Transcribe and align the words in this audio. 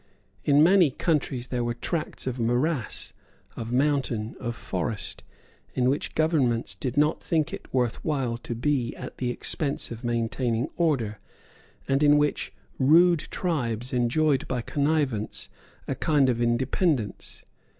In 0.43 0.63
many 0.63 0.89
countries 0.89 1.49
there 1.49 1.63
were 1.63 1.75
tracts 1.75 2.25
of 2.25 2.39
morass, 2.39 3.13
of 3.55 3.71
mountain, 3.71 4.35
of 4.39 4.55
forest, 4.55 5.23
in 5.75 5.91
which 5.91 6.15
governments 6.15 6.73
did 6.73 6.97
not 6.97 7.21
think 7.23 7.53
it 7.53 7.71
worth 7.71 8.03
while 8.03 8.35
to 8.37 8.55
be 8.55 8.95
at 8.95 9.19
the 9.19 9.29
expense 9.29 9.91
of 9.91 10.03
maintaining 10.03 10.69
order, 10.75 11.19
and 11.87 12.01
in 12.01 12.17
which 12.17 12.51
rude 12.79 13.27
tribes 13.29 13.93
enjoyed 13.93 14.47
by 14.47 14.63
connivance 14.63 15.49
a 15.87 15.93
kind 15.93 16.29
of 16.29 16.41
independence. 16.41 17.45